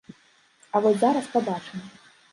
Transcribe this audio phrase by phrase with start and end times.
[0.73, 1.87] А вось зараз пабачым!